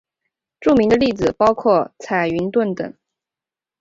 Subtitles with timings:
[0.59, 2.91] 著名的例子包括彩云邨等。